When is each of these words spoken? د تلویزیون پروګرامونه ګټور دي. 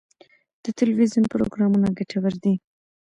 د 0.63 0.65
تلویزیون 0.79 1.25
پروګرامونه 1.33 1.87
ګټور 1.97 2.33
دي. 2.43 2.53